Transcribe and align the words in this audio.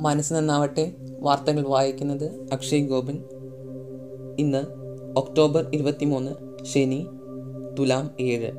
മനസ്സ് 0.00 0.34
നന്നാവട്ടെ 0.34 0.92
വാർത്തകൾ 1.20 1.62
വായിക്കുന്നത് 1.62 2.48
അക്ഷയ് 2.52 2.88
ഗോപൻ. 2.88 3.18
ഇന്ന് 4.38 4.62
ഒക്ടോബർ 5.16 5.66
ഇരുപത്തിമൂന്ന് 5.74 6.30
ശനി 6.64 7.06
തുലാം 7.78 8.10
ഏഴ്. 8.20 8.52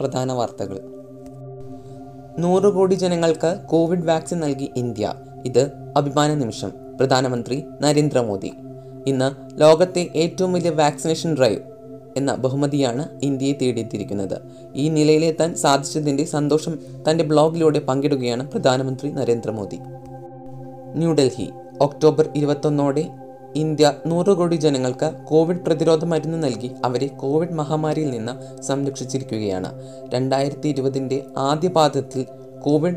പ്രധാന 0.00 0.32
വാർത്തകൾ. 0.32 0.80
നൂറ് 2.38 2.74
കോടി 2.74 2.94
ജനങ്ങൾക്ക് 2.94 3.58
കോവിഡ് 3.70 4.04
വാക്സിൻ 4.04 4.40
നൽകി 4.40 4.70
ഇന്ത്യ. 4.76 5.14
ഇത് 5.46 5.70
അഭിമാന 5.96 6.34
നിമിഷം. 6.34 6.72
പ്രധാനമന്ത്രി 6.98 7.64
നരേന്ദ്രമോദി. 7.80 8.52
ഇന്ന് 9.06 9.60
ലോകത്തെ 9.60 10.08
ഏറ്റവും 10.16 10.52
വലിയ 10.52 10.70
വാക്സിനേഷൻ 10.70 11.36
ഡ്രൈവ് 11.36 11.60
എന്ന 12.16 12.34
ബഹുമതിയാണ് 12.34 13.20
ഇന്ത്യയെ 13.22 13.52
തേടിയെത്തിയിരിക്കുന്നത്. 13.52 14.40
ഈ 14.74 14.88
നിലയിലെത്താൻ 14.88 15.54
സാധിച്ചതിന്റെ 15.54 16.24
സന്തോഷം 16.24 16.78
തന്റെ 17.10 17.24
ബ്ലോഗിലൂടെ 17.24 17.78
പങ്കിടുകയാണ് 17.78 18.50
പ്രധാനമന്ത്രി 18.50 19.10
നരേന്ദ്രമോദി. 19.10 19.78
ന്യൂഡൽഹി. 20.94 21.50
ഒക്ടോബർ 21.80 22.28
ഇരുപത്തൊന്നോടെ 22.36 23.04
ഇന്ത്യ 23.54 23.92
നൂറ് 24.06 24.26
കോടി 24.26 24.54
ജനങ്ങൾക്ക് 24.54 25.12
കോവിഡ് 25.24 25.56
പ്രതിരോധ 25.56 26.04
മരുന്ന് 26.04 26.42
നൽകി 26.42 26.70
അവരെ 26.84 27.06
കോവിഡ് 27.06 27.52
മഹാമാരിയിൽ 27.52 28.10
നിന്ന് 28.10 28.62
സംരക്ഷിച്ചിരിക്കുകയാണ്. 28.62 29.82
രണ്ടായിരത്തി 30.08 30.68
ഇരുപതിന്റെ 30.68 31.24
ആദ്യ 31.36 31.68
പാദത്തിൽ 31.68 32.26
കോവിഡ് 32.60 32.96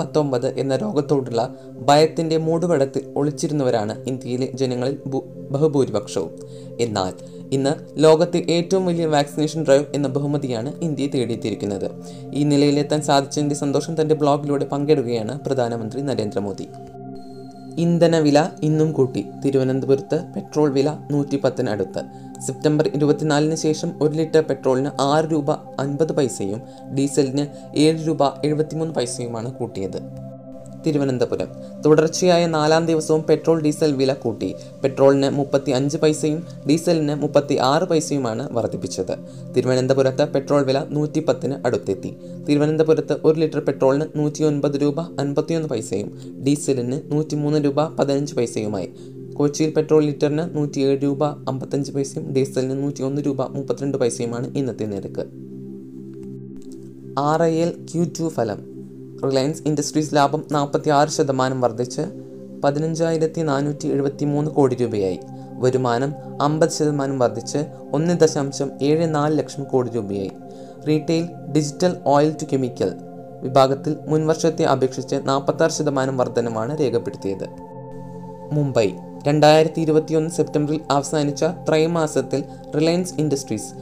പത്തൊമ്പത് 0.00 0.58
എന്ന 0.58 0.76
രോഗത്തോടുള്ള 0.76 1.54
ഭയത്തിന്റെ 1.74 2.36
മൂടുപടത്തിൽ 2.36 3.12
ഒളിച്ചിരുന്നവരാണ് 3.16 4.04
ഇന്ത്യയിലെ 4.06 4.48
ജനങ്ങളിൽ 4.54 4.98
ബഹുഭൂരിപക്ഷവും. 5.50 6.30
എന്നാൽ 6.80 7.12
ഇന്ന് 7.52 7.70
ലോകത്തെ 7.96 8.46
ഏറ്റവും 8.48 8.86
വലിയ 8.86 9.06
വാക്സിനേഷൻ 9.06 9.64
ഡ്രൈവ് 9.64 9.84
എന്ന 9.94 10.08
ബഹുമതിയാണ് 10.08 10.80
ഇന്ത്യയെ 10.82 11.08
തേടിയെത്തിയിരിക്കുന്നത്. 11.08 11.90
ഈ 12.34 12.44
നിലയിലെത്താൻ 12.44 13.02
സാധിച്ചതിന്റെ 13.02 13.54
സന്തോഷം 13.54 14.00
തന്റെ 14.00 14.14
ബ്ലോഗിലൂടെ 14.14 14.64
പങ്കിടുകയാണ് 14.64 15.40
പ്രധാനമന്ത്രി 15.40 16.00
നരേന്ദ്രമോദി. 16.00 16.68
ഇന്ധനവില 17.84 18.38
ഇന്നും 18.62 18.88
കൂട്ടി. 18.92 19.22
തിരുവനന്തപുരത്ത് 19.44 20.18
പെട്രോൾ 20.34 20.68
വില 20.76 20.88
നൂറ്റി 21.10 21.36
പത്തിനടുത്ത് 21.44 22.02
സെപ്റ്റംബർ 22.46 22.86
ഇരുപത്തിനാലിന് 22.96 23.58
ശേഷം 23.64 23.90
ഒരു 24.02 24.12
ലിറ്റർ 24.20 24.42
പെട്രോളിന് 24.48 24.90
ആറ് 25.10 25.28
രൂപ 25.32 25.50
അൻപത് 25.82 26.12
പൈസയും 26.18 26.60
ഡീസലിന് 26.96 27.46
ഏഴ് 27.84 28.00
രൂപ 28.08 28.22
എഴുപത്തിമൂന്ന് 28.44 28.94
പൈസയുമാണ് 28.94 29.50
കൂട്ടിയത്. 29.52 30.00
തിരുവനന്തപുരം. 30.86 31.48
തുടർച്ചയായ 31.86 32.46
നാലാം 32.46 32.86
ദിവസവും 32.86 33.24
പെട്രോൾ 33.28 33.60
ഡീസൽ 33.60 33.92
വില 33.92 34.12
കൂട്ടി. 34.12 34.54
പെട്രോളിന് 34.82 35.30
മുപ്പത്തി 35.30 35.70
അഞ്ച് 35.70 35.96
പൈസയും 35.96 36.46
ഡീസലിന് 36.68 37.14
മുപ്പത്തി 37.14 37.54
ആറ് 37.54 37.82
പൈസയുമാണ് 37.82 38.52
വർദ്ധിപ്പിച്ചത്. 38.52 39.14
തിരുവനന്തപുരത്ത് 39.56 40.28
പെട്രോൾ 40.28 40.62
വില 40.62 40.86
നൂറ്റി 40.90 41.20
പത്തിന് 41.20 41.54
അടുത്തെത്തി. 41.66 42.16
തിരുവനന്തപുരത്ത് 42.48 43.16
ഒരു 43.24 43.40
ലിറ്റർ 43.40 43.60
പെട്രോളിന് 43.60 44.04
നൂറ്റി 44.16 44.42
ഒൻപത് 44.42 44.76
രൂപ 44.76 45.00
അൻപത്തിയൊന്ന് 45.00 45.68
പൈസയും 45.68 46.18
ഡീസലിന് 46.46 47.12
നൂറ്റി 47.12 47.36
മൂന്ന് 47.36 47.64
രൂപ 47.64 47.86
പതിനഞ്ച് 47.86 48.34
പൈസയുമായി. 48.34 48.90
കൊച്ചിയിൽ 49.34 49.70
പെട്രോൾ 49.70 50.04
ലിറ്ററിന് 50.04 50.56
നൂറ്റിയേഴ് 50.56 51.02
രൂപ 51.02 51.24
അമ്പത്തഞ്ച് 51.24 51.92
പൈസയും 51.92 52.32
ഡീസലിന് 52.32 52.82
നൂറ്റി 52.82 53.02
ഒന്ന് 53.02 53.22
രൂപ 53.22 53.46
മുപ്പത്തിരണ്ട് 53.46 53.98
പൈസയുമാണ് 53.98 54.56
ഇന്നത്തെ 54.56 54.84
നിരക്ക്. 54.84 55.24
R 57.18 57.42
I 57.42 57.54
L 57.54 57.86
Q 57.92 58.04
two 58.04 58.28
ഫലം. 58.28 58.79
റിലയൻസ് 59.26 59.62
ഇൻഡസ്ട്രീസ് 59.66 60.14
ലാഭം 60.14 60.44
നാൽപ്പത്തി 60.52 60.88
ആറ് 60.88 61.08
ശതമാനം 61.08 61.60
വർദ്ധിച്ച് 61.60 62.02
പതിനഞ്ചായിരത്തി 62.64 63.40
നാനൂറ്റി 63.40 63.86
എഴുപത്തി 63.86 64.24
മൂന്ന് 64.24 64.50
കോടി 64.50 64.74
രൂപയായി. 64.74 65.20
വരുമാനം 65.52 66.14
അമ്പത് 66.40 66.70
ശതമാനം 66.70 67.18
വർദ്ധിച്ച് 67.18 67.58
ഒന്ന് 67.92 68.20
ദശാംശം 68.20 68.70
ഏഴ് 68.82 69.14
നാല് 69.14 69.38
ലക്ഷം 69.38 69.64
കോടി 69.64 69.90
രൂപയായി. 69.90 70.32
Retail 70.88 71.26
digital 71.56 71.96
oil 72.06 72.36
to 72.42 72.46
chemical 72.52 72.92
വിഭാഗത്തിൽ 73.40 73.96
മുൻവർഷത്തെ 74.06 74.64
അപേക്ഷിച്ച് 74.64 75.16
നാൽപ്പത്താറ് 75.24 75.70
ശതമാനം 75.70 76.16
വർധനമാണ് 76.16 76.80
രേഖപ്പെടുത്തിയത്. 76.80 77.46
മുംബൈ 78.52 78.92
രണ്ടായിരത്തി 79.28 79.80
ഇരുപത്തിയൊന്ന് 79.80 80.30
സെപ്റ്റംബറിൽ 80.30 80.80
അവസാനിച്ച 80.90 81.44
ത്രൈമാസത്തിൽ 81.44 82.44
റിലയൻസ് 82.76 83.14
ഇൻഡസ്ട്രീസ് 83.14 83.72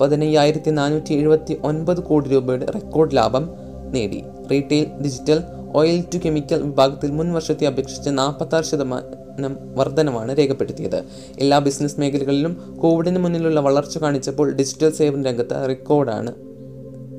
പതിനയ്യായിരത്തി 0.00 0.70
നാനൂറ്റി 0.70 1.12
എഴുപത്തി 1.12 1.60
ഒൻപത് 1.64 2.00
കോടി 2.00 2.28
രൂപയുടെ 2.28 2.66
റെക്കോർഡ് 2.70 3.16
ലാഭം 3.16 3.50
നേടി. 3.90 4.24
Retail 4.50 4.86
digital 5.02 5.42
oil 5.74 6.04
to 6.14 6.18
chemical 6.18 6.62
വിഭാഗത്തിൽ 6.62 7.10
മുൻ 7.10 7.32
വർഷത്തെ 7.32 7.66
അപേക്ഷിച്ച് 7.66 8.10
നാൽപ്പത്താറ് 8.10 8.64
ശതമാനം 8.64 9.56
വർധനമാണ് 9.74 10.38
രേഖപ്പെടുത്തിയത്. 10.38 11.04
എല്ലാ 11.38 11.58
ബിസിനസ് 11.58 12.00
മേഖലകളിലും 12.00 12.76
കോവിഡിന് 12.80 13.18
മുന്നിലുള്ള 13.18 13.60
വളർച്ച 13.60 13.98
കാണിച്ചപ്പോൾ 13.98 14.52
ഡിജിറ്റൽ 14.54 14.90
സേവന 14.90 15.22
രംഗത്ത് 15.22 15.68
റെക്കോർഡാണ് 15.68 16.34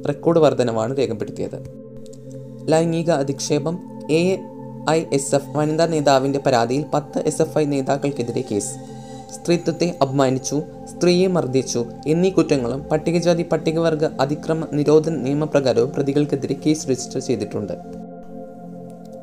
റെക്കോർഡ് 0.08 0.40
വർധനമാണ് 0.40 0.98
രേഖപ്പെടുത്തിയത്. 0.98 1.58
ലൈംഗിക 2.72 3.12
അധിക്ഷേപം 3.12 3.80
എ 4.12 4.38
ഐ 4.90 5.04
എസ് 5.14 5.36
എഫ് 5.36 5.58
വനിതാ 5.58 5.86
നേതാവിന്റെ 5.86 6.40
പരാതിയിൽ 6.40 6.86
പത്ത് 6.94 7.20
എസ് 7.26 7.42
എഫ് 7.42 7.58
ഐ 7.58 7.66
നേതാക്കൾക്കെതിരെ 7.66 8.44
കേസ്. 8.52 8.91
സ്ത്രീത്വത്തെ 9.36 9.88
അപമാനിച്ചു 10.02 10.62
സ്ത്രീയെ 10.86 11.28
മർദ്ദിച്ചു 11.28 11.86
എന്നീ 12.08 12.30
കുറ്റങ്ങളും 12.30 12.82
പട്ടികജാതി 12.84 13.44
പട്ടികവർഗ 13.52 14.06
അതിക്രമ 14.06 14.68
നിരോധന 14.74 15.16
നിയമപ്രകാരവും 15.16 15.92
പ്രതികൾക്കെതിരെ 15.92 16.56
കേസ് 16.66 16.90
രജിസ്റ്റർ 16.90 17.20
ചെയ്തിട്ടുണ്ട്. 17.20 17.74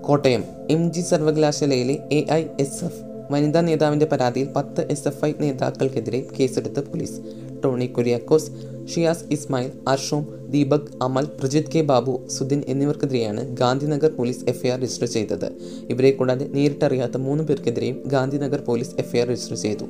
കോട്ടയം 0.02 0.44
എം 0.70 0.92
ജി 0.92 1.00
സർവകലാശാലയിലെ 1.00 1.98
എ 2.12 2.26
ഐ 2.32 2.44
എസ് 2.60 2.84
എഫ് 2.84 3.02
വനിതാ 3.32 3.60
നേതാവിന്റെ 3.60 4.06
പരാതിയിൽ 4.06 4.48
പത്ത് 4.56 4.86
എസ് 4.90 5.08
എഫ് 5.08 5.24
ഐ 5.24 5.32
നേതാക്കൾക്കെതിരെ 5.40 6.26
കേസെടുത്ത് 6.40 6.84
police. 6.88 7.18
Tony 7.64 7.86
Kuriakose 7.86 8.50
Shiyas 8.94 9.24
Ismail 9.30 9.70
അർഷോം 9.88 10.26
Deepak 10.50 10.88
Amal 11.02 11.24
Prajith 11.24 11.70
K 11.74 11.80
Babu 11.80 12.26
Sudin 12.26 12.62
എന്നിവർക്കെതിരെയാണ് 12.68 13.56
ഗാന്ധിനഗർ 13.56 14.10
പോലീസ് 14.10 14.44
എഫ്ഐആർ 14.48 14.78
രജിസ്റ്റർ 14.78 15.06
ചെയ്തത്. 15.06 15.52
ഇവരെ 15.90 16.10
കൂടാതെ 16.10 16.46
നേരിട്ടറിയാത്ത 16.46 17.16
മൂന്ന് 17.16 17.44
പേർക്കെതിരെയും 17.44 18.02
ഗാന്ധിനഗർ 18.06 18.60
പോലീസ് 18.60 18.94
എഫ്ഐആർ 18.98 19.28
രജിസ്റ്റർ 19.28 19.56
ചെയ്തു. 19.56 19.84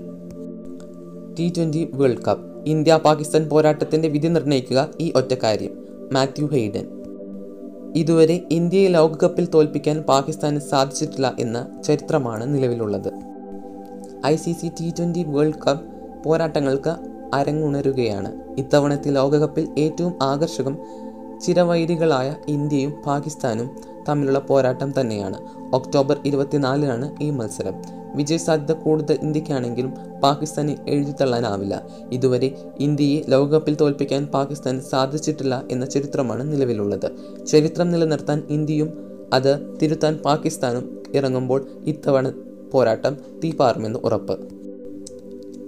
T 1.39 1.53
twenty 1.57 1.89
world 1.93 2.23
cup. 2.29 2.69
India 2.69 3.01
Pakistan 3.05 3.49
പോരാട്ടത്തിന്റെ 3.49 4.09
വിധി 4.09 4.29
നിർണയിക്കുക 4.29 4.89
ഈ 5.01 5.13
ഒറ്റ 5.17 5.35
കാര്യം. 5.43 5.87
Matthew 6.13 6.47
Hayden. 6.47 6.87
ഇതുവരെ 7.97 8.45
ഇന്ത്യയെ 8.51 8.89
ലോകകപ്പിൽ 8.89 9.49
തോൽപ്പിക്കാൻ 9.55 10.03
പാകിസ്ഥാന് 10.03 10.59
സാധിച്ചിട്ടില്ല 10.59 11.37
എന്ന 11.39 11.83
ചരിത്രമാണ് 11.87 12.55
നിലവിലുള്ളത്. 12.55 13.13
I 14.27 14.37
C 14.37 14.53
C 14.53 14.69
T 14.69 14.93
twenty 14.99 15.25
world 15.27 15.55
cup 15.67 15.87
പോരാട്ടങ്ങൾക്ക് 16.25 17.18
അരങ്ങുണരുകയാണ്. 17.35 18.33
ഇത്തവണത്തെ 18.59 19.11
ലോകകപ്പിൽ 19.11 19.69
ഏറ്റവും 19.79 20.15
ആകർഷകം 20.23 20.79
ചിരവൈരികളായ 21.47 22.35
ഇന്ത്യയും 22.49 22.93
പാകിസ്ഥാനും 23.07 23.71
തമ്മിലുള്ള 24.09 24.39
പോരാട്ടം 24.39 25.01
തന്നെയാണ്. 25.01 25.39
ഒക്ടോബർ 25.75 26.21
ഇരുപത്തിനാലിനാണ് 26.25 27.17
ഈ 27.23 27.31
മത്സരം. 27.31 27.75
വിജയ 28.15 28.37
സാധ്യത 28.37 28.73
കൂടുതൽ 28.73 29.19
ഇന്ത്യക്കാണെങ്കിലും 29.23 29.95
പാകിസ്ഥാനെ 30.23 30.77
എഴുതിത്തള്ളാനാവില്ല. 30.89 31.87
ഇതുവരെ 32.13 32.55
ഇന്ത്യയെ 32.81 33.23
ലോകകപ്പിൽ 33.29 33.77
തോൽപ്പിക്കാൻ 33.81 34.27
പാകിസ്ഥാൻ 34.27 34.81
സാധിച്ചിട്ടില്ല 34.81 35.65
എന്ന 35.71 35.87
ചരിത്രമാണ് 35.87 36.53
നിലവിലുള്ളത്. 36.53 37.11
ചരിത്രം 37.47 37.91
നിലനിർത്താൻ 37.91 38.43
ഇന്ത്യയും 38.51 38.93
അത് 39.33 39.77
തിരുത്താൻ 39.83 40.17
പാകിസ്ഥാനും 40.17 41.03
ഇറങ്ങുമ്പോൾ 41.15 41.67
ഇത്തവണ 41.85 42.33
പോരാട്ടം 42.73 43.17
തീപാറുമെന്ന് 43.45 43.99
ഉറപ്പ്. 43.99 44.49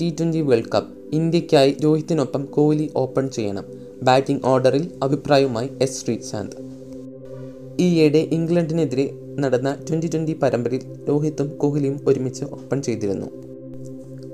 ടി 0.01 0.17
ട്വന്റി 0.21 0.41
വേൾഡ് 0.41 0.73
കപ്പ് 0.75 1.00
ഇന്ത്യക്കായി 1.13 1.77
രോഹിത്തിനൊപ്പം 1.85 2.45
കോഹ്ലി 2.45 2.91
ഓപ്പൺ 2.97 3.29
ചെയ്യണം. 3.29 3.65
ബാറ്റിംഗ് 4.03 4.47
ഓർഡറിൽ 4.47 4.91
അഭിപ്രായവുമായി 5.03 5.71
എസ് 5.81 6.07
ശ്രീശാന്ത്. 6.07 6.57
ഈയിടെ 7.81 8.19
ഇംഗ്ലണ്ടിനെതിരെ 8.19 9.15
നടന്ന 9.39 9.77
ട്വന്റി 9.89 10.07
ട്വന്റി 10.07 10.39
പരമ്പരയിൽ 10.43 11.07
രോഹിത്തും 11.09 11.57
കോഹ്ലിയും 11.57 12.01
ഒരുമിച്ച് 12.07 12.45
ഓപ്പൺ 12.45 12.83
ചെയ്തിരുന്നു. 12.83 13.27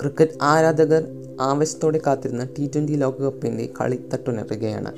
ക്രിക്കറ്റ് 0.00 0.38
ആരാധകർ 0.42 1.04
ആവേശത്തോടെ 1.40 2.00
കാത്തിരുന്ന 2.06 2.44
ടി 2.58 2.70
ട്വന്റി 2.74 2.92
ലോകകപ്പിന്റെ 2.92 3.68
കളി 3.80 3.98
തട്ടുണരുകയാണ് 4.14 4.92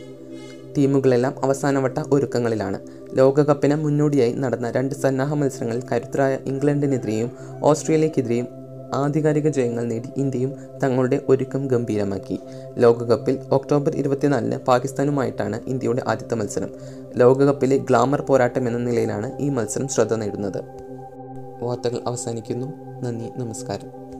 ടീമുകളെല്ലാം 0.76 1.34
അവസാനവട്ട 1.44 1.98
ഒരുക്കങ്ങളിലാണ്. 2.12 2.78
ലോകകപ്പിന് 3.14 3.74
മുന്നോടിയായി 3.74 4.32
നടന്ന 4.32 4.70
രണ്ട് 4.70 4.94
സന്നാഹ 4.94 5.34
മത്സരങ്ങളിൽ 5.34 5.82
കരുത്തരായ 5.92 6.38
ഇംഗ്ലണ്ടിനെതിരെയും 6.46 7.30
ഓസ്ട്രേലിയക്കെതിരെയും 7.62 8.57
ആധികാരിക 8.94 9.48
ജയങ്ങൾ 9.48 9.84
നേടി 9.84 10.08
ഇന്ത്യയും 10.16 10.54
തങ്ങളുടെ 10.82 11.20
ഒരുക്കം 11.28 11.66
ഗംഭീരമാക്കി. 11.66 12.40
ലോകകപ്പിൽ 12.78 13.38
ഒക്ടോബർ 13.52 13.96
ഇരുപത്തിനാലിന് 13.96 14.56
പാകിസ്ഥാനുമായിട്ടാണ് 14.56 15.60
ഇന്ത്യയുടെ 15.66 16.02
ആദ്യത്തെ 16.08 16.34
മത്സരം. 16.34 16.68
ലോകകപ്പിലെ 17.16 17.78
ഗ്ലാമർ 17.78 18.20
പോരാട്ടം 18.20 18.68
എന്ന 18.68 18.78
നിലയിലാണ് 18.78 19.38
ഈ 19.38 19.48
മത്സരം 19.48 19.88
ശ്രദ്ധ 19.88 20.14
നേടുന്നത്. 20.14 20.64
വാർത്തകൾ 21.62 21.98
അവസാനിക്കുന്നു. 22.06 22.66
നന്ദി. 23.02 23.30
നമസ്കാരം. 23.36 24.17